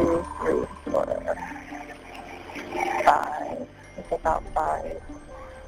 [0.00, 1.06] two, three, four,
[3.04, 3.68] five.
[3.98, 5.00] It's about five,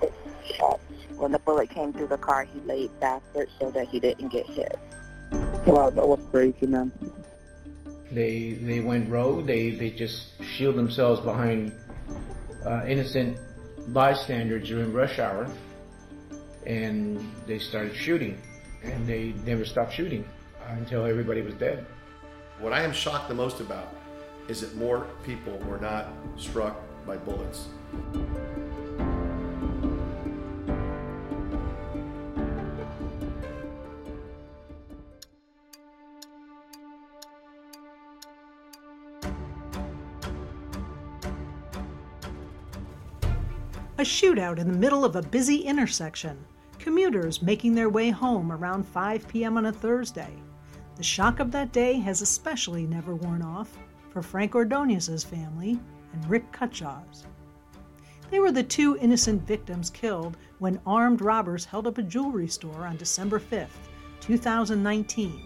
[0.01, 0.13] six
[0.57, 0.83] shots.
[1.17, 4.47] When the bullet came through the car, he laid backward so that he didn't get
[4.47, 4.79] hit.
[5.67, 6.93] Wow, that was crazy, man.
[8.11, 9.47] They they went rogue.
[9.47, 11.73] They they just shield themselves behind
[12.67, 13.39] uh, innocent
[13.89, 15.49] bystanders during rush hour,
[16.67, 18.41] and they started shooting,
[18.83, 20.29] and they never stopped shooting
[20.69, 21.87] until everybody was dead.
[22.59, 23.95] What I am shocked the most about
[24.49, 27.69] is that more people were not struck by bullets.
[43.99, 46.37] A shootout in the middle of a busy intersection.
[46.81, 49.57] Commuters making their way home around 5 p.m.
[49.57, 50.33] on a Thursday.
[50.97, 53.79] The shock of that day has especially never worn off
[54.13, 55.81] for Frank Ordonez's family
[56.13, 57.25] and Rick Cutshaw's.
[58.31, 62.87] They were the two innocent victims killed when armed robbers held up a jewelry store
[62.87, 63.69] on December 5th,
[64.21, 65.43] 2019,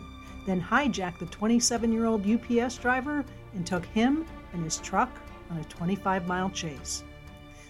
[0.46, 5.10] then hijacked the 27 year old UPS driver and took him and his truck
[5.50, 7.04] on a 25 mile chase.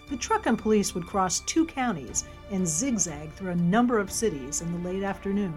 [0.09, 4.61] The truck and police would cross two counties and zigzag through a number of cities
[4.61, 5.55] in the late afternoon.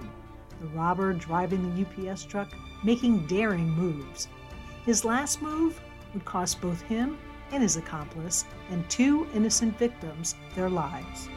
[0.61, 2.49] The robber driving the UPS truck
[2.83, 4.29] making daring moves.
[4.87, 5.81] His last move
[6.15, 7.19] would cost both him
[7.53, 11.29] and his accomplice and two innocent victims their lives.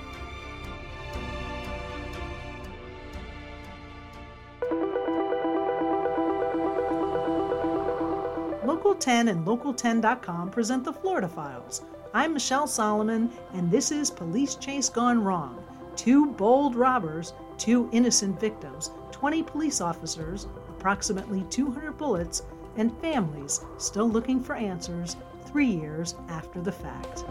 [8.66, 11.82] Local 10 and Local10.com present the Florida Files.
[12.14, 15.62] I'm Michelle Solomon, and this is Police Chase Gone Wrong.
[15.98, 22.44] Two bold robbers, two innocent victims, 20 police officers, approximately 200 bullets,
[22.78, 27.24] and families still looking for answers three years after the fact.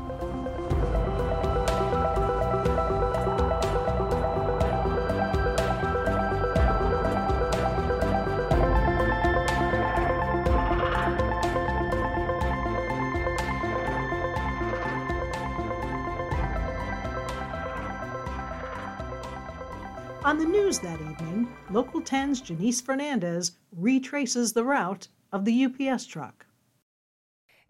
[20.25, 26.07] On the news that evening, Local 10's Jenise Fernandez retraces the route of the UPS
[26.07, 26.47] truck.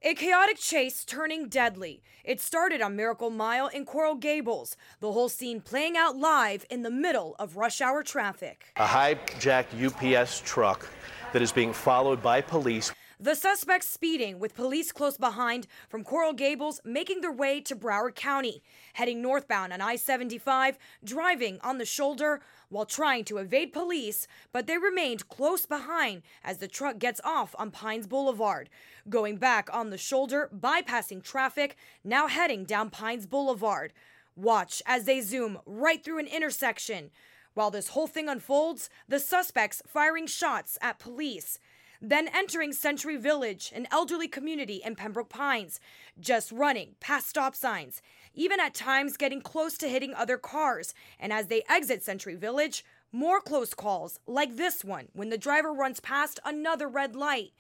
[0.04, 2.02] A chaotic chase turning deadly.
[2.24, 6.82] It started on Miracle Mile in Coral Gables, the whole scene playing out live in
[6.82, 8.72] the middle of rush hour traffic.
[8.76, 10.88] A hijacked UPS truck
[11.32, 12.92] that is being followed by police.
[13.22, 18.16] The suspects speeding with police close behind from Coral Gables making their way to Broward
[18.16, 24.26] County, heading northbound on I 75, driving on the shoulder while trying to evade police,
[24.50, 28.68] but they remained close behind as the truck gets off on Pines Boulevard.
[29.08, 33.92] Going back on the shoulder, bypassing traffic, now heading down Pines Boulevard.
[34.34, 37.12] Watch as they zoom right through an intersection.
[37.54, 41.60] While this whole thing unfolds, the suspects firing shots at police
[42.02, 45.78] then entering Century Village, an elderly community in Pembroke Pines,
[46.18, 48.02] just running past stop signs,
[48.34, 50.94] even at times getting close to hitting other cars.
[51.20, 55.72] And as they exit Century Village, more close calls, like this one, when the driver
[55.72, 57.52] runs past another red light.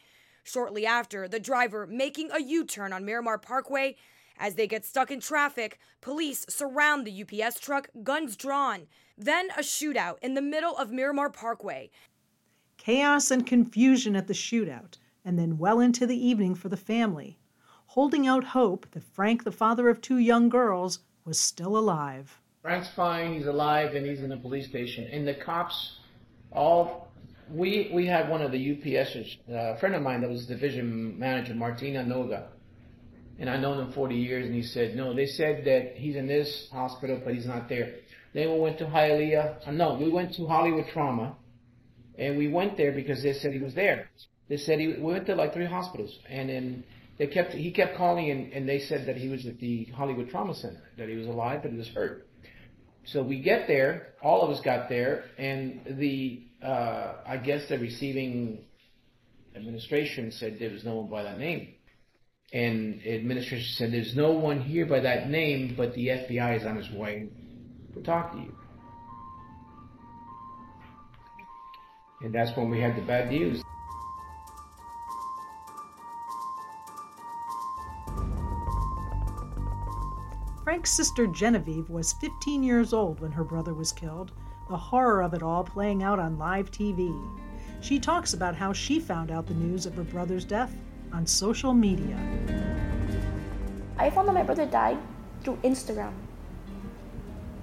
[0.42, 3.94] Shortly after, the driver making a U turn on Miramar Parkway.
[4.38, 8.88] As they get stuck in traffic, police surround the UPS truck, guns drawn.
[9.16, 11.90] Then a shootout in the middle of Miramar Parkway
[12.84, 17.38] chaos and confusion at the shootout, and then well into the evening for the family,
[17.86, 22.40] holding out hope that Frank, the father of two young girls, was still alive.
[22.60, 25.08] Frank's fine, he's alive, and he's in the police station.
[25.12, 26.00] And the cops,
[26.50, 27.12] all
[27.48, 31.16] we we had one of the UPSers, uh, a friend of mine that was division
[31.16, 32.46] manager, Martina Noga,
[33.38, 36.26] and I known him 40 years, and he said, no, they said that he's in
[36.26, 37.94] this hospital, but he's not there.
[38.34, 39.68] Then we went to Hialeah.
[39.68, 41.36] Uh, no, we went to Hollywood Trauma
[42.18, 44.10] and we went there because they said he was there.
[44.48, 46.84] They said he we went to like three hospitals, and then
[47.18, 50.30] they kept he kept calling, and, and they said that he was at the Hollywood
[50.30, 52.26] Trauma Center, that he was alive, but he was hurt.
[53.04, 57.78] So we get there, all of us got there, and the uh, I guess the
[57.78, 58.64] receiving
[59.54, 61.74] administration said there was no one by that name.
[62.52, 66.76] And administration said there's no one here by that name, but the FBI is on
[66.76, 67.28] its way
[67.94, 68.54] to talk to you.
[72.22, 73.62] And that's when we had the bad news.
[80.62, 84.30] Frank's sister Genevieve was 15 years old when her brother was killed,
[84.68, 87.12] the horror of it all playing out on live TV.
[87.80, 90.72] She talks about how she found out the news of her brother's death
[91.12, 92.16] on social media.
[93.98, 94.98] I found that my brother died
[95.42, 96.12] through Instagram.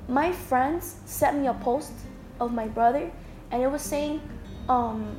[0.10, 1.94] My friends sent me a post
[2.42, 3.10] of my brother,
[3.52, 4.22] and it was saying,
[4.69, 5.18] um,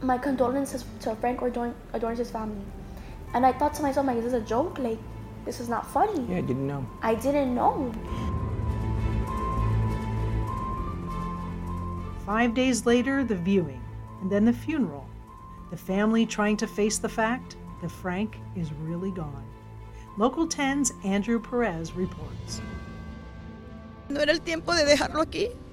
[0.00, 2.64] my condolences to Frank Ordonez's family.
[3.34, 4.78] And I thought to myself, like, this is this a joke?
[4.78, 4.98] Like,
[5.44, 6.26] this is not funny.
[6.28, 6.86] Yeah, I didn't know.
[7.02, 7.92] I didn't know.
[12.26, 13.82] Five days later, the viewing,
[14.20, 15.06] and then the funeral.
[15.70, 19.44] The family trying to face the fact that Frank is really gone.
[20.18, 22.60] Local 10's Andrew Perez reports.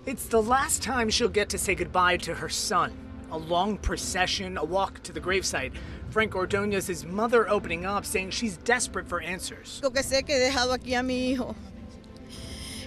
[0.05, 2.93] It's the last time she'll get to say goodbye to her son.
[3.31, 5.73] A long procession, a walk to the gravesite.
[6.09, 9.79] Frank Ordonez's mother opening up, saying she's desperate for answers.
[9.83, 11.55] Lo que sé que he dejado aquí a mi hijo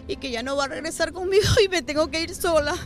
[0.08, 2.76] y que ya no va a regresar conmigo y me tengo que ir sola.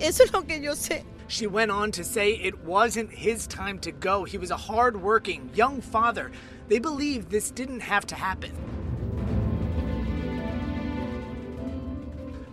[0.00, 1.04] Eso es lo que yo sé.
[1.28, 4.24] She went on to say it wasn't his time to go.
[4.24, 6.30] He was a hard-working young father.
[6.68, 8.52] They believe this didn't have to happen.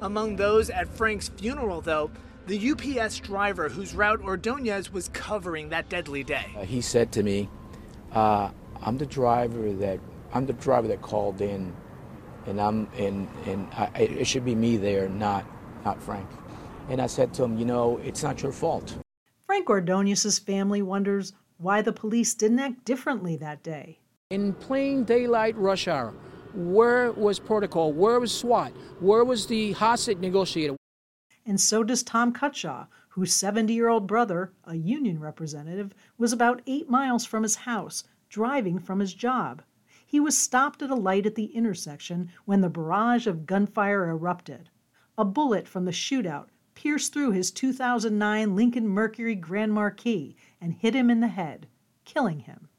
[0.02, 2.10] Among those at Frank's funeral, though,
[2.48, 6.46] the UPS driver whose route Ordonez was covering that deadly day.
[6.58, 7.50] Uh, he said to me,
[8.14, 8.50] uh,
[8.82, 10.00] "I'm the driver that
[10.34, 11.74] I'm the driver that called in,
[12.46, 15.46] and I'm and and I, it should be me there, not
[15.86, 16.28] not Frank."
[16.90, 18.98] And I said to him, "You know, it's not your fault."
[19.46, 24.00] Frank Ordonez's family wonders why the police didn't act differently that day.
[24.30, 26.14] In plain daylight rush hour,
[26.54, 27.94] where was protocol?
[27.94, 28.72] Where was SWAT?
[29.00, 30.76] Where was the hostage negotiator?
[31.46, 36.62] And so does Tom Cutshaw, whose 70 year old brother, a union representative, was about
[36.68, 39.62] eight miles from his house, driving from his job.
[40.06, 44.70] He was stopped at a light at the intersection when the barrage of gunfire erupted.
[45.18, 50.96] A bullet from the shootout pierced through his 2009 Lincoln Mercury Grand Marquis and hit
[50.96, 51.68] him in the head,
[52.06, 52.70] killing him.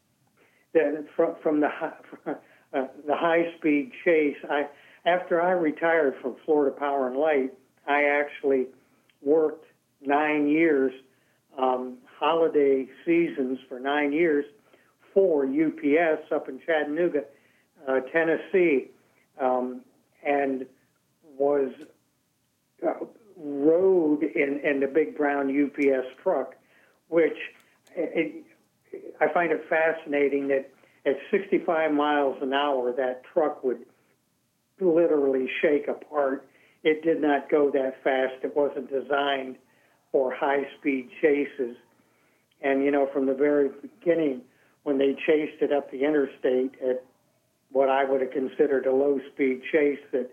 [0.74, 1.92] Yeah, from, from the high,
[2.72, 4.66] uh, the high speed chase, I
[5.06, 7.52] after I retired from Florida Power and Light,
[7.86, 8.66] I actually
[9.22, 9.64] worked
[10.02, 10.92] nine years,
[11.58, 14.44] um, holiday seasons for nine years
[15.14, 17.24] for UPS up in Chattanooga,
[17.88, 18.90] uh, Tennessee,
[19.40, 19.80] um,
[20.24, 20.66] and
[21.38, 21.70] was
[22.86, 23.04] uh,
[23.36, 26.54] rode in, in the big brown UPS truck,
[27.08, 27.36] which
[27.96, 28.44] it,
[29.20, 30.70] I find it fascinating that
[31.06, 33.84] at 65 miles an hour, that truck would
[34.80, 36.46] literally shake apart.
[36.82, 38.34] It did not go that fast.
[38.42, 39.56] It wasn't designed
[40.12, 41.76] for high speed chases.
[42.62, 44.42] And, you know, from the very beginning,
[44.82, 47.04] when they chased it up the interstate at
[47.70, 50.30] what I would have considered a low speed chase, that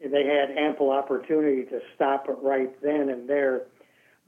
[0.00, 3.62] they had ample opportunity to stop it right then and there,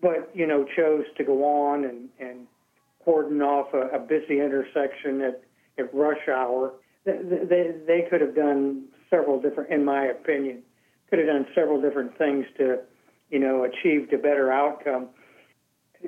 [0.00, 2.46] but, you know, chose to go on and, and
[3.04, 5.42] cordon off a, a busy intersection at,
[5.78, 6.74] at rush hour.
[7.04, 10.62] They, they, they could have done several different, in my opinion,
[11.10, 12.78] could have done several different things to,
[13.30, 15.08] you know, achieve a better outcome.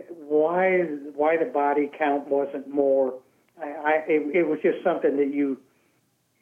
[0.08, 0.80] Why
[1.14, 3.14] why the body count wasn't more?
[3.62, 5.58] I, I it, it was just something that you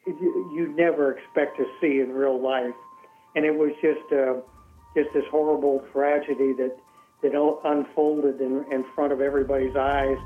[0.07, 2.73] you never expect to see in real life,
[3.35, 4.41] and it was just uh,
[4.95, 6.75] just this horrible tragedy that
[7.21, 10.17] that unfolded in, in front of everybody's eyes.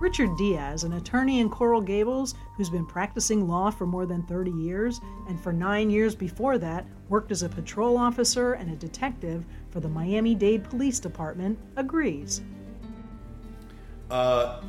[0.00, 4.52] Richard Diaz, an attorney in Coral Gables who's been practicing law for more than 30
[4.52, 9.44] years, and for nine years before that worked as a patrol officer and a detective
[9.70, 12.42] for the Miami Dade Police Department, agrees.
[14.10, 14.62] Uh,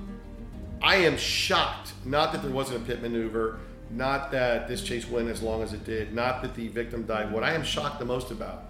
[0.81, 3.59] I am shocked, not that there wasn't a pit maneuver,
[3.91, 7.31] not that this chase went as long as it did, not that the victim died.
[7.31, 8.65] What I am shocked the most about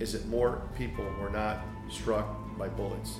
[0.00, 2.26] is that more people were not struck
[2.58, 3.18] by bullets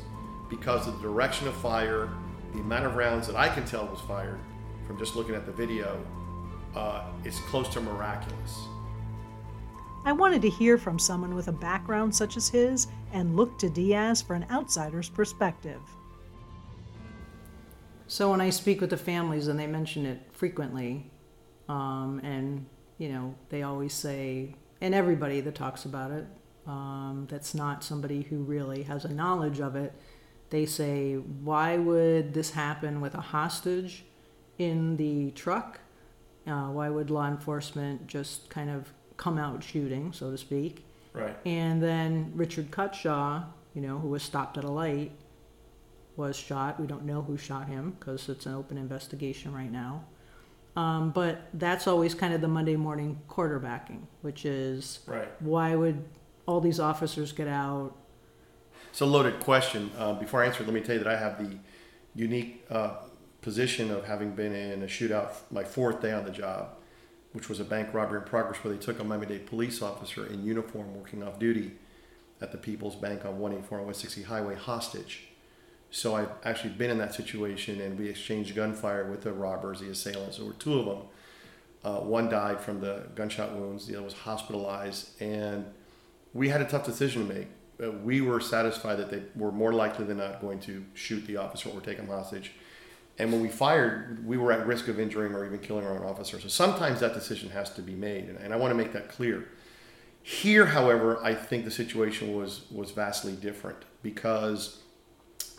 [0.48, 2.10] because of the direction of fire
[2.52, 4.38] the amount of rounds that I can tell was fired
[4.86, 6.04] from just looking at the video
[6.74, 8.58] uh, is close to miraculous.
[10.04, 13.68] I wanted to hear from someone with a background such as his and look to
[13.68, 15.80] Diaz for an outsider's perspective.
[18.06, 21.10] So when I speak with the families and they mention it frequently,
[21.68, 22.66] um, and
[22.98, 26.26] you know they always say, and everybody that talks about it,
[26.66, 29.92] um, that's not somebody who really has a knowledge of it,
[30.50, 34.04] they say, why would this happen with a hostage
[34.58, 35.80] in the truck?
[36.46, 40.84] Uh, why would law enforcement just kind of come out shooting, so to speak?
[41.12, 41.36] Right.
[41.44, 45.12] And then Richard Cutshaw, you know, who was stopped at a light,
[46.16, 46.80] was shot.
[46.80, 50.04] We don't know who shot him because it's an open investigation right now.
[50.76, 55.28] Um, but that's always kind of the Monday morning quarterbacking, which is right.
[55.40, 56.04] why would
[56.46, 57.96] all these officers get out?
[58.90, 59.90] It's a loaded question.
[59.96, 61.56] Uh, before I answer, let me tell you that I have the
[62.14, 62.94] unique uh,
[63.40, 66.70] position of having been in a shootout my fourth day on the job,
[67.32, 70.26] which was a bank robbery in progress where they took a Miami Dade police officer
[70.26, 71.72] in uniform working off duty
[72.40, 75.28] at the People's Bank on 184 and 160 Highway hostage.
[75.92, 79.90] So I've actually been in that situation, and we exchanged gunfire with the robbers, the
[79.90, 80.38] assailants.
[80.38, 81.02] There were two of them.
[81.84, 83.86] Uh, one died from the gunshot wounds.
[83.86, 85.64] The other was hospitalized, and
[86.34, 87.46] we had a tough decision to make.
[88.02, 91.70] We were satisfied that they were more likely than not going to shoot the officer
[91.70, 92.52] or take him hostage.
[93.18, 96.06] And when we fired, we were at risk of injuring or even killing our own
[96.06, 96.40] officer.
[96.40, 99.10] So sometimes that decision has to be made, and, and I want to make that
[99.10, 99.48] clear.
[100.22, 104.80] Here, however, I think the situation was was vastly different because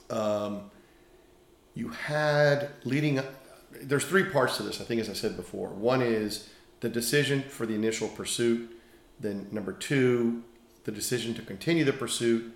[0.10, 0.72] um,
[1.74, 3.20] you had leading.
[3.82, 4.82] There's three parts to this.
[4.82, 6.50] I think, as I said before, one is
[6.82, 8.72] the decision for the initial pursuit.
[9.20, 10.44] Then number two,
[10.84, 12.54] the decision to continue the pursuit,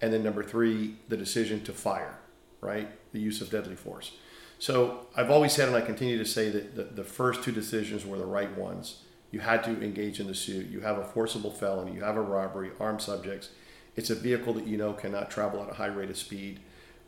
[0.00, 2.18] and then number three, the decision to fire.
[2.60, 4.16] Right, the use of deadly force.
[4.58, 8.04] So I've always said, and I continue to say that the, the first two decisions
[8.04, 10.68] were the right ones you had to engage in the suit.
[10.68, 13.50] You have a forcible felony, you have a robbery, armed subjects.
[13.96, 16.60] It's a vehicle that you know cannot travel at a high rate of speed.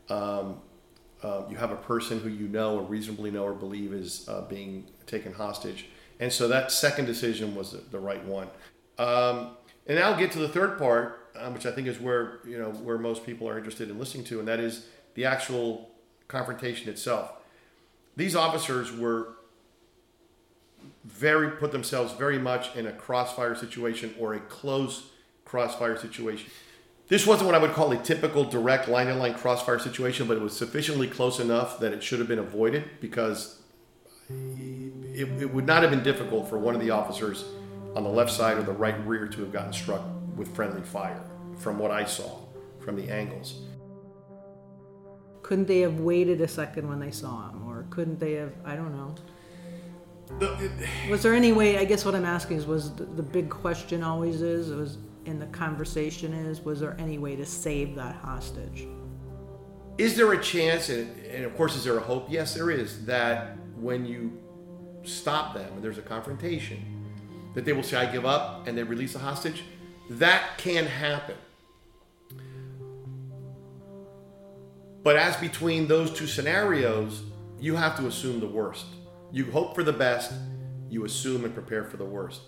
[0.09, 0.59] Um,
[1.23, 4.41] uh, you have a person who you know or reasonably know or believe is uh,
[4.41, 5.87] being taken hostage.
[6.19, 8.47] And so that second decision was the, the right one.
[8.97, 9.51] Um,
[9.87, 12.57] and now I'll get to the third part, um, which I think is where you
[12.57, 15.89] know where most people are interested in listening to, and that is the actual
[16.27, 17.31] confrontation itself.
[18.15, 19.35] These officers were
[21.03, 25.09] very put themselves very much in a crossfire situation or a close
[25.45, 26.49] crossfire situation.
[27.07, 30.37] This wasn't what I would call a typical direct line to line crossfire situation, but
[30.37, 33.59] it was sufficiently close enough that it should have been avoided because
[34.29, 37.43] it, it would not have been difficult for one of the officers
[37.95, 40.03] on the left side or the right rear to have gotten struck
[40.35, 41.23] with friendly fire,
[41.57, 42.39] from what I saw
[42.79, 43.61] from the angles.
[45.43, 47.67] Couldn't they have waited a second when they saw him?
[47.67, 49.15] Or couldn't they have, I don't know.
[51.09, 51.77] Was there any way?
[51.77, 55.39] I guess what I'm asking is, was the, the big question always is, was in
[55.39, 58.87] the conversation is, was there any way to save that hostage?
[59.97, 62.27] Is there a chance, and, and of course, is there a hope?
[62.29, 64.39] Yes, there is, that when you
[65.03, 67.00] stop them and there's a confrontation,
[67.53, 69.63] that they will say, I give up, and they release the hostage?
[70.09, 71.35] That can happen.
[75.03, 77.23] But as between those two scenarios,
[77.59, 78.85] you have to assume the worst
[79.31, 80.33] you hope for the best,
[80.89, 82.41] you assume and prepare for the worst.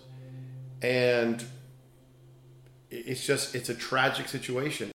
[0.82, 1.42] And
[2.90, 4.90] it's just, it's a tragic situation.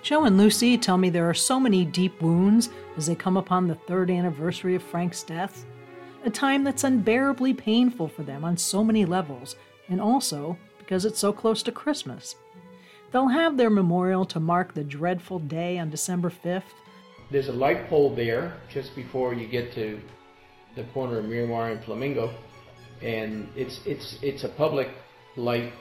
[0.00, 3.68] Joe and Lucy tell me there are so many deep wounds as they come upon
[3.68, 5.64] the third anniversary of Frank's death,
[6.24, 9.56] a time that's unbearably painful for them on so many levels,
[9.88, 12.36] and also because it's so close to Christmas.
[13.10, 16.62] They'll have their memorial to mark the dreadful day on December 5th,
[17.32, 19.98] there's a light pole there just before you get to
[20.76, 22.30] the corner of Miramar and Flamingo,
[23.00, 24.88] and it's it's it's a public
[25.36, 25.72] light,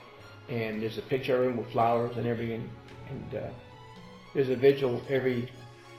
[0.50, 2.70] and there's a picture of him with flowers and everything,
[3.10, 3.50] and uh,
[4.34, 5.52] there's a vigil every.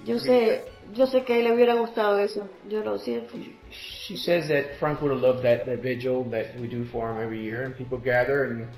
[0.05, 0.63] Yo sé,
[0.95, 2.49] yo sé que a él le hubiera gustado eso.
[2.69, 3.35] Yo lo siento.
[3.71, 7.23] She says that Frank would have loved that, that vigil that we do for him
[7.23, 8.69] every year, and people gather and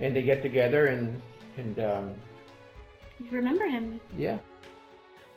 [0.00, 1.20] and they get together and
[1.56, 2.14] and um,
[3.18, 4.00] you remember him.
[4.16, 4.38] Yeah.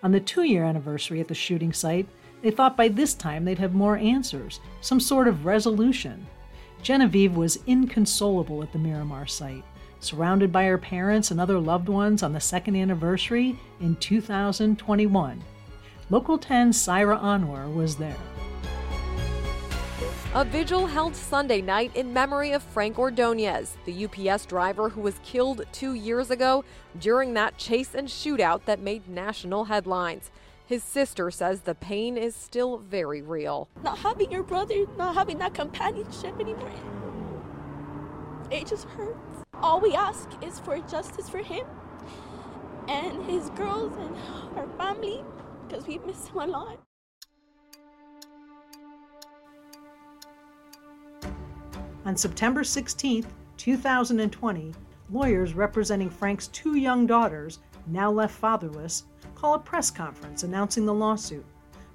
[0.03, 2.07] On the two year anniversary at the shooting site,
[2.41, 6.27] they thought by this time they'd have more answers, some sort of resolution.
[6.83, 9.63] Genevieve was inconsolable at the Miramar site,
[9.99, 15.43] surrounded by her parents and other loved ones on the second anniversary in 2021.
[16.09, 18.15] Local 10 Saira Anwar was there.
[20.33, 25.19] A vigil held Sunday night in memory of Frank Ordonez, the UPS driver who was
[25.23, 26.63] killed two years ago
[26.99, 30.29] during that chase and shootout that made national headlines.
[30.65, 33.69] His sister says the pain is still very real.
[33.83, 36.71] Not having your brother, not having that companionship anymore,
[38.51, 39.26] it just hurts.
[39.61, 41.65] All we ask is for justice for him
[42.87, 44.15] and his girls and
[44.57, 45.23] our family
[45.67, 46.79] because we miss him a lot.
[52.05, 53.25] On September 16,
[53.57, 54.73] 2020,
[55.09, 59.03] lawyers representing Frank's two young daughters, now left fatherless,
[59.35, 61.45] call a press conference announcing the lawsuit.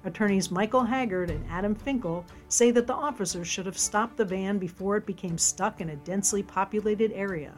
[0.05, 4.57] Attorneys Michael Haggard and Adam Finkel say that the officers should have stopped the van
[4.57, 7.53] before it became stuck in a densely populated area.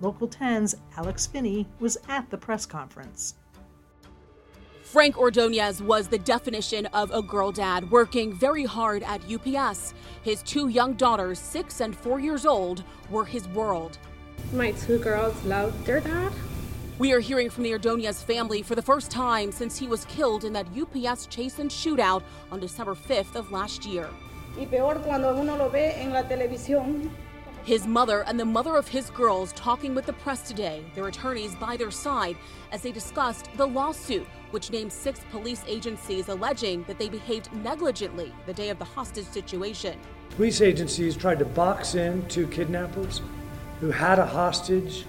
[0.00, 3.34] Local 10's Alex Finnie was at the press conference.
[4.82, 9.92] Frank Ordonez was the definition of a girl dad working very hard at UPS.
[10.22, 13.98] His two young daughters, six and four years old, were his world.
[14.52, 16.32] My two girls loved their dad.
[16.98, 20.42] We are hearing from the Ordonez family for the first time since he was killed
[20.42, 24.08] in that UPS chase and shootout on December 5th of last year.
[24.58, 27.08] Y peor cuando uno lo ve en la televisión.
[27.62, 31.54] His mother and the mother of his girls talking with the press today, their attorneys
[31.54, 32.36] by their side,
[32.72, 38.32] as they discussed the lawsuit, which named six police agencies alleging that they behaved negligently
[38.46, 39.96] the day of the hostage situation.
[40.30, 43.22] Police agencies tried to box in two kidnappers
[43.78, 45.04] who had a hostage,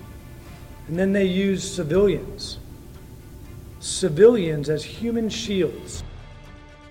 [0.90, 2.58] and then they used civilians.
[3.80, 6.04] Civilians as human shields.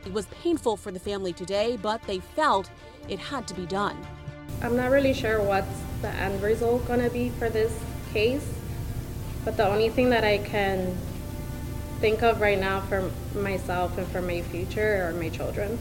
[0.06, 2.70] It was painful for the family today, but they felt
[3.08, 3.96] it had to be done.
[4.62, 7.76] I'm not really sure what's the end result is gonna be for this
[8.12, 8.48] case,
[9.44, 10.96] but the only thing that I can
[11.98, 15.76] think of right now for myself and for my future are my children.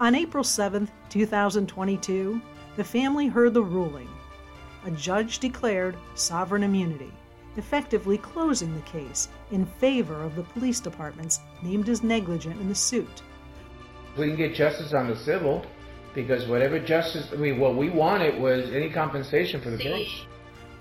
[0.00, 2.42] On April 7th, 2022,
[2.76, 4.08] the family heard the ruling.
[4.86, 7.12] A judge declared sovereign immunity,
[7.56, 12.74] effectively closing the case in favor of the police departments named as negligent in the
[12.74, 13.22] suit.
[14.16, 15.64] We can get justice on the civil
[16.14, 20.24] because whatever justice, I mean, what we wanted was any compensation for the case.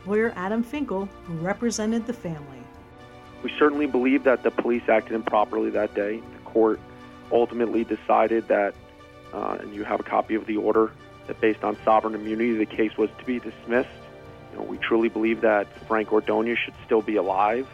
[0.05, 2.57] Lawyer Adam Finkel, who represented the family.
[3.43, 6.19] We certainly believe that the police acted improperly that day.
[6.19, 6.79] The court
[7.31, 8.73] ultimately decided that,
[9.33, 10.91] uh, and you have a copy of the order,
[11.29, 13.89] that based on sovereign immunity, the case was to be dismissed.
[14.51, 17.69] You know, we truly believe that Frank Ordonez should still be alive.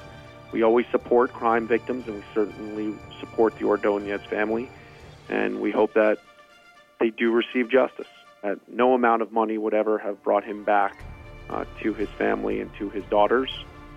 [0.52, 4.70] We always support crime victims, and we certainly support the Ordonez family.
[5.30, 6.20] And we hope that
[7.00, 8.08] they do receive justice.
[8.44, 11.02] That no amount of money would ever have brought him back
[11.50, 13.50] uh, to his family and to his daughters,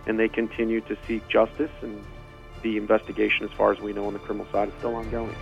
[0.07, 1.73] and they continue to seek justice.
[1.83, 2.03] And
[2.63, 5.35] the investigation, as far as we know on the criminal side, is still ongoing.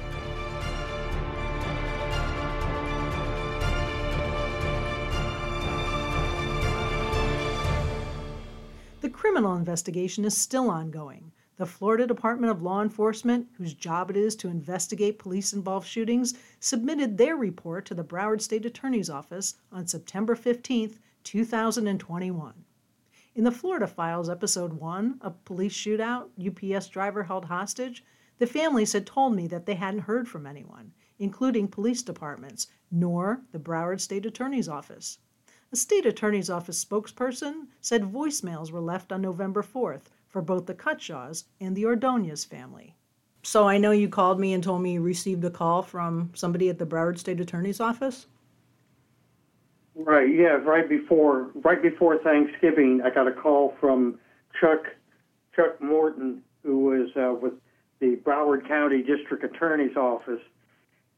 [9.37, 11.31] Criminal investigation is still ongoing.
[11.59, 16.33] The Florida Department of Law Enforcement, whose job it is to investigate police involved shootings,
[16.59, 22.55] submitted their report to the Broward State Attorney's Office on September 15, 2021.
[23.35, 28.03] In the Florida Files, Episode 1, A Police Shootout, UPS Driver Held Hostage,
[28.39, 33.43] the families had told me that they hadn't heard from anyone, including police departments, nor
[33.53, 35.19] the Broward State Attorney's Office.
[35.73, 40.75] A state attorney's office spokesperson said voicemails were left on November 4th for both the
[40.75, 42.95] Cutshaws and the Ordonez family.
[43.43, 46.69] So I know you called me and told me you received a call from somebody
[46.69, 48.27] at the Broward State Attorney's Office.
[49.95, 50.33] Right.
[50.33, 50.59] Yeah.
[50.63, 54.19] Right before right before Thanksgiving, I got a call from
[54.61, 54.85] Chuck
[55.55, 57.55] Chuck Morton, who was uh, with
[58.01, 60.43] the Broward County District Attorney's Office,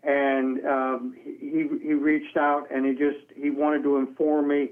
[0.02, 4.70] and um, he he reached out and he just he wanted to inform me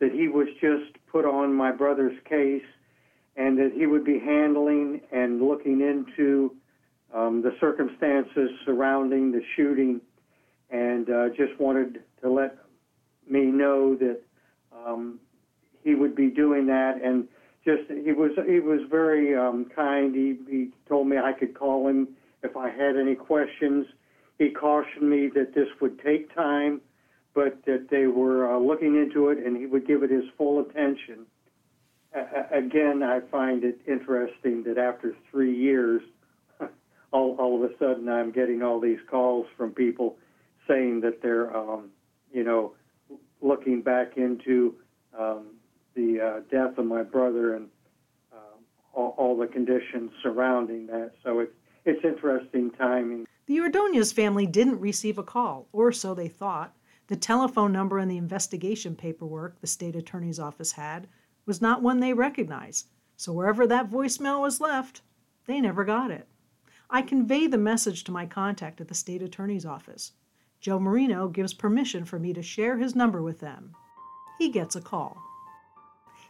[0.00, 2.64] that he was just put on my brother's case
[3.36, 6.54] and that he would be handling and looking into
[7.14, 10.00] um, the circumstances surrounding the shooting,
[10.70, 12.58] and uh, just wanted to let
[13.28, 14.20] me know that
[14.74, 15.20] um,
[15.82, 17.00] he would be doing that.
[17.02, 17.28] And
[17.64, 20.14] just he was he was very um, kind.
[20.14, 22.08] He, he told me I could call him
[22.42, 23.86] if I had any questions.
[24.38, 26.80] He cautioned me that this would take time,
[27.34, 30.60] but that they were uh, looking into it, and he would give it his full
[30.60, 31.26] attention
[32.52, 36.02] again, I find it interesting that after three years,
[37.12, 40.16] all, all of a sudden I'm getting all these calls from people
[40.68, 41.90] saying that they're, um,
[42.32, 42.74] you know,
[43.40, 44.74] looking back into
[45.18, 45.46] um,
[45.94, 47.68] the uh, death of my brother and
[48.32, 48.56] uh,
[48.94, 51.12] all, all the conditions surrounding that.
[51.22, 51.52] So it's
[51.86, 53.26] it's interesting timing.
[53.46, 56.74] The Ordonez family didn't receive a call, or so they thought.
[57.08, 61.08] The telephone number in the investigation paperwork the state attorney's office had
[61.44, 65.02] was not one they recognized, so wherever that voicemail was left,
[65.46, 66.26] they never got it.
[66.88, 70.12] I convey the message to my contact at the state attorney's office.
[70.60, 73.74] Joe Marino gives permission for me to share his number with them.
[74.38, 75.18] He gets a call.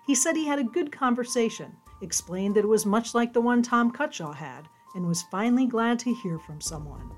[0.05, 3.62] He said he had a good conversation, explained that it was much like the one
[3.62, 7.11] Tom Cutshaw had, and was finally glad to hear from someone.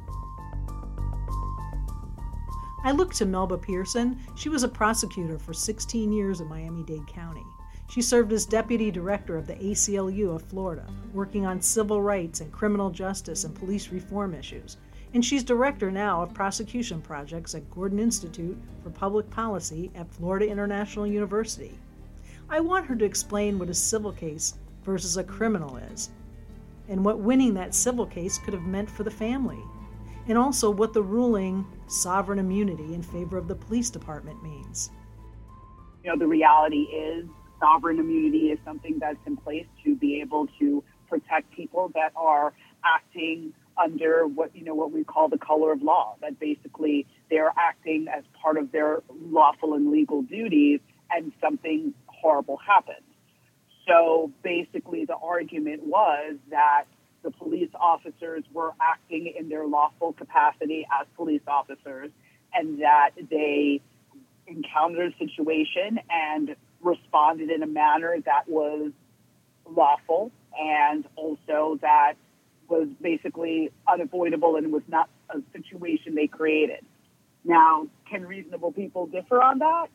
[2.85, 4.19] I looked to Melba Pearson.
[4.37, 7.45] She was a prosecutor for 16 years in Miami Dade County.
[7.89, 12.53] She served as deputy director of the ACLU of Florida, working on civil rights and
[12.53, 14.77] criminal justice and police reform issues.
[15.15, 20.49] And she's director now of prosecution projects at Gordon Institute for Public Policy at Florida
[20.49, 21.79] International University.
[22.49, 26.11] I want her to explain what a civil case versus a criminal is,
[26.88, 29.61] and what winning that civil case could have meant for the family,
[30.29, 34.90] and also what the ruling sovereign immunity in favor of the police department means.
[36.03, 37.27] You know, the reality is
[37.61, 42.53] sovereign immunity is something that's in place to be able to protect people that are
[42.85, 46.16] acting under what you know what we call the color of law.
[46.20, 52.57] That basically they're acting as part of their lawful and legal duties, and something horrible
[52.57, 53.06] happens.
[53.87, 56.85] So basically, the argument was that
[57.22, 62.11] the police officers were acting in their lawful capacity as police officers,
[62.55, 63.81] and that they
[64.46, 68.92] encountered a situation and responded in a manner that was
[69.68, 72.14] lawful and also that
[72.68, 76.85] was basically unavoidable and was not a situation they created.
[77.44, 79.87] Now, can reasonable people differ on that?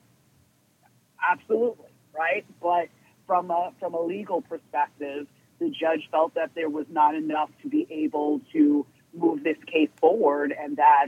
[1.30, 2.46] Absolutely, right?
[2.62, 2.88] But
[3.26, 5.28] from a from a legal perspective,
[5.60, 9.90] the judge felt that there was not enough to be able to move this case
[10.00, 11.08] forward and that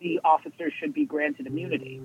[0.00, 2.00] the officers should be granted immunity.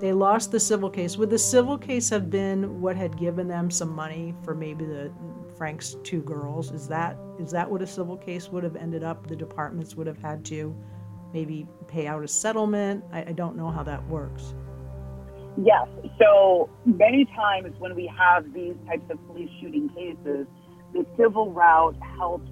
[0.00, 1.16] They lost the civil case.
[1.16, 5.12] Would the civil case have been what had given them some money for maybe the
[5.56, 6.70] Frank's two girls?
[6.70, 9.26] Is that is that what a civil case would have ended up?
[9.26, 10.76] The departments would have had to
[11.32, 13.04] maybe pay out a settlement.
[13.12, 14.54] I, I don't know how that works.
[15.64, 15.88] Yes.
[16.20, 20.46] So many times when we have these types of police shooting cases,
[20.92, 22.48] the civil route helps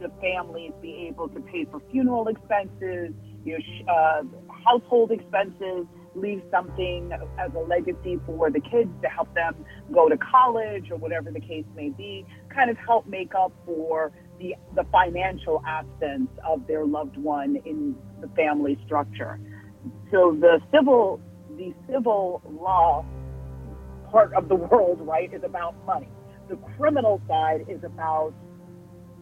[0.00, 4.22] the families be able to pay for funeral expenses, you know, uh,
[4.64, 9.54] household expenses, leave something as a legacy for the kids to help them
[9.92, 14.12] go to college or whatever the case may be, kind of help make up for
[14.40, 19.38] the, the financial absence of their loved one in the family structure.
[20.10, 21.20] So the civil,
[21.58, 23.04] the civil law
[24.10, 26.08] part of the world, right, is about money.
[26.48, 28.32] The criminal side is about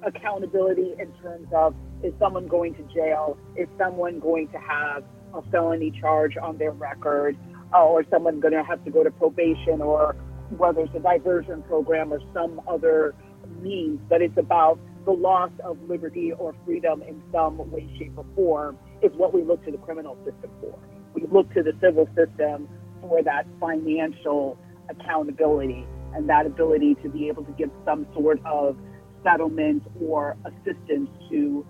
[0.02, 3.36] accountability in terms of is someone going to jail?
[3.56, 5.02] Is someone going to have
[5.34, 7.36] a felony charge on their record,
[7.74, 10.14] uh, or someone going to have to go to probation, or
[10.56, 13.14] whether it's a diversion program or some other
[13.60, 13.98] means.
[14.08, 18.78] But it's about the loss of liberty or freedom in some way, shape, or form
[19.02, 20.78] is what we look to the criminal system for.
[21.16, 22.68] We look to the civil system
[23.00, 24.58] for that financial
[24.90, 28.76] accountability and that ability to be able to give some sort of
[29.24, 31.64] settlement or assistance to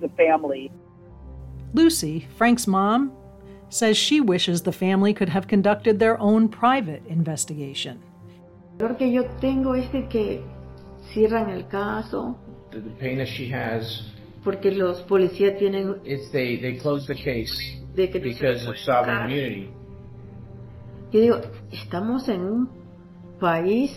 [0.00, 0.70] the family.
[1.72, 3.12] Lucy, Frank's mom,
[3.68, 8.00] says she wishes the family could have conducted their own private investigation.
[8.78, 10.44] Lo que yo tengo es de que
[11.12, 11.68] cierran.
[12.70, 14.02] The, the pain that she has.
[14.44, 16.00] Porque los policías tienen.
[16.04, 19.70] It's they they close the case de que because of sovereign immunity.
[21.12, 22.68] Yo digo, estamos en un
[23.38, 23.92] país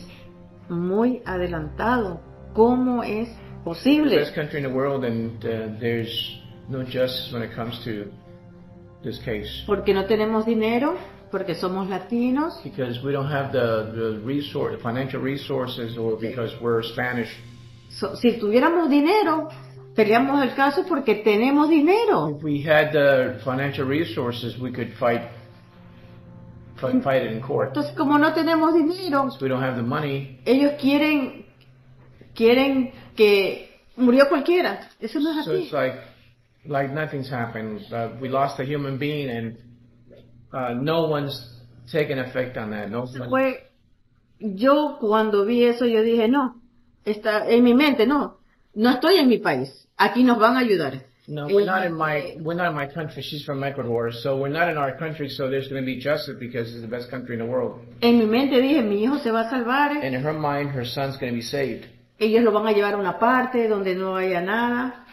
[0.69, 2.21] muy adelantado.
[2.53, 3.29] ¿Cómo es
[3.63, 4.11] posible?
[4.11, 8.11] The best country in the world, and uh, there's no justice when it comes to
[9.03, 9.63] this case.
[9.65, 10.95] Porque no tenemos dinero,
[11.31, 12.61] porque somos latinos.
[12.63, 17.29] Because we don't have the, the resource, the financial resources, or because we're Spanish.
[17.89, 19.49] So, si tuviéramos dinero,
[19.97, 22.29] peleamos el caso porque tenemos dinero.
[22.29, 25.23] If we had the financial resources, we could fight.
[26.75, 27.69] Fight, fight it in court.
[27.69, 30.39] Entonces, como no tenemos dinero, so we don't have the money.
[30.45, 31.47] Ellos quieren,
[32.35, 34.87] quieren que murió cualquiera.
[34.99, 35.63] Eso no es so así.
[35.63, 35.97] It's like,
[36.67, 37.81] like nothing's happened.
[37.91, 39.57] Uh, we lost a human being, and
[40.53, 41.41] uh, no one's
[41.91, 42.91] taken effect on that.
[42.91, 43.07] No.
[43.07, 43.71] Fue,
[44.39, 46.61] yo cuando vi eso, yo dije, no,
[47.03, 48.37] está en mi mente, no,
[48.75, 49.86] no estoy en mi país.
[49.97, 51.01] Aquí nos van a ayudar.
[51.27, 53.21] No, we're not in my we're not in my country.
[53.21, 55.27] She's from Ecuador, so we're not in our country.
[55.27, 57.81] So there's going to be justice because it's the best country in the world.
[58.01, 59.91] En mi mente dije, mi hijo se va a salvar.
[60.03, 61.85] And in her mind, her son's going to be saved.
[62.17, 65.05] Ellos lo van a llevar a una parte donde no haya nada.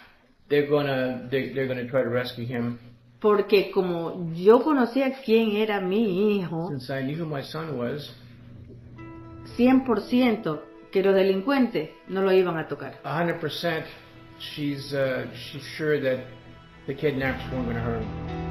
[0.49, 2.79] They're gonna they, they're gonna try to rescue him.
[3.21, 8.15] Porque como yo conocía quién era mi hijo, Since I knew who my son was,
[9.57, 10.61] 100%
[10.93, 13.01] que los delincuentes no lo iban a tocar.
[13.03, 13.85] 100%,
[14.39, 16.27] she's uh, she's sure that
[16.87, 18.45] the kidnappers weren't going to hurt him.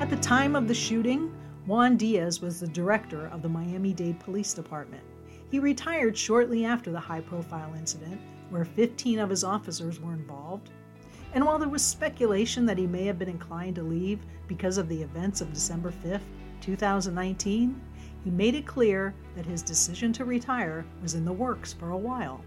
[0.00, 1.32] At the time of the shooting,
[1.66, 5.02] Juan Diaz was the director of the Miami Dade Police Department.
[5.50, 10.70] He retired shortly after the high profile incident, where 15 of his officers were involved.
[11.34, 14.88] And while there was speculation that he may have been inclined to leave because of
[14.88, 16.20] the events of December 5th,
[16.60, 17.80] 2019,
[18.26, 21.96] he made it clear that his decision to retire was in the works for a
[21.96, 22.40] while.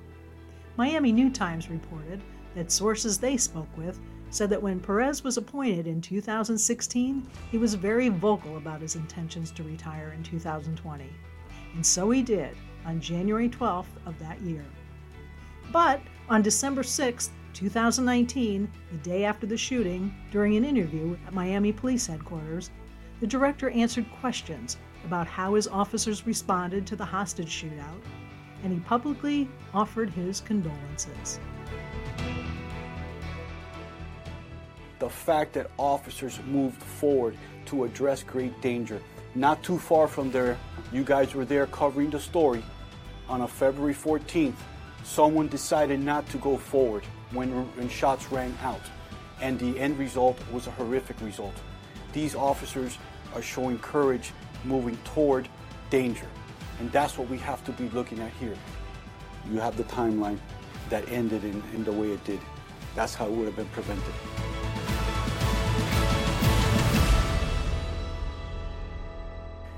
[0.75, 2.21] Miami New Times reported
[2.53, 3.97] that sources they spoke with
[4.29, 9.51] said that when Perez was appointed in 2016, he was very vocal about his intentions
[9.51, 11.09] to retire in 2020.
[11.75, 14.65] And so he did on January 12th of that year.
[15.71, 21.71] But on December 6th, 2019, the day after the shooting, during an interview at Miami
[21.71, 22.69] Police Headquarters,
[23.21, 28.01] the director answered questions about how his officers responded to the hostage shootout,
[28.63, 31.39] and he publicly offered his condolences.
[34.99, 39.01] The fact that officers moved forward to address great danger.
[39.35, 40.57] Not too far from there,
[40.91, 42.63] you guys were there covering the story.
[43.29, 44.55] On a February 14th,
[45.03, 48.81] someone decided not to go forward when, when shots rang out,
[49.39, 51.53] and the end result was a horrific result.
[52.11, 52.97] These officers
[53.35, 55.47] are showing courage moving toward
[55.89, 56.27] danger.
[56.79, 58.55] And that's what we have to be looking at here.
[59.51, 60.37] You have the timeline
[60.89, 62.39] that ended in, in the way it did.
[62.95, 64.13] That's how it would have been prevented.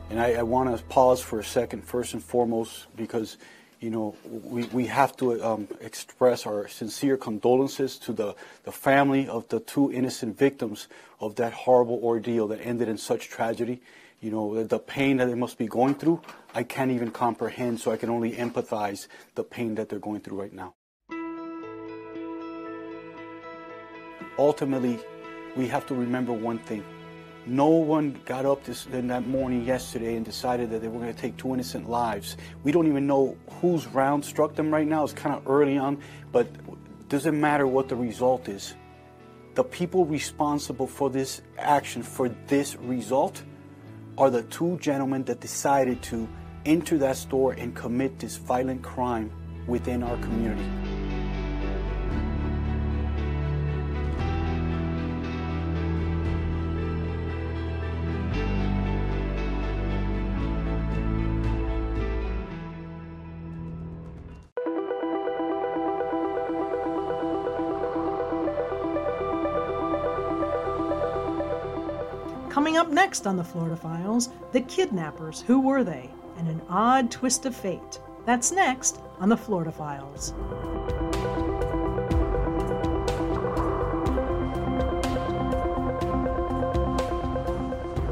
[0.09, 3.37] And I, I want to pause for a second, first and foremost, because
[3.79, 9.27] you know we, we have to um, express our sincere condolences to the, the family
[9.27, 10.87] of the two innocent victims
[11.21, 13.81] of that horrible ordeal that ended in such tragedy
[14.21, 16.21] you know, the pain that they must be going through,
[16.53, 20.39] I can't even comprehend, so I can only empathize the pain that they're going through
[20.39, 20.75] right now.
[24.37, 24.99] Ultimately,
[25.57, 26.83] we have to remember one thing.
[27.47, 31.13] No one got up this, in that morning yesterday and decided that they were going
[31.13, 32.37] to take two innocent lives.
[32.63, 35.03] We don't even know whose round struck them right now.
[35.03, 35.97] It's kind of early on,
[36.31, 38.75] but it doesn't matter what the result is.
[39.55, 43.41] The people responsible for this action, for this result,
[44.17, 46.27] are the two gentlemen that decided to
[46.65, 49.31] enter that store and commit this violent crime
[49.67, 50.80] within our community.
[72.51, 75.39] Coming up next on the Florida Files, the kidnappers.
[75.39, 76.09] Who were they?
[76.37, 78.01] And an odd twist of fate.
[78.25, 80.33] That's next on the Florida Files.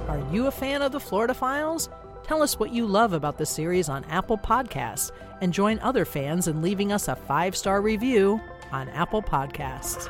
[0.07, 1.89] Are you a fan of the Florida Files?
[2.23, 6.47] Tell us what you love about the series on Apple Podcasts and join other fans
[6.47, 8.39] in leaving us a five star review
[8.71, 10.07] on Apple Podcasts.